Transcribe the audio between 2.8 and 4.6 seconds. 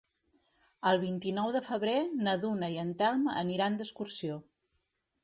en Telm aniran d'excursió.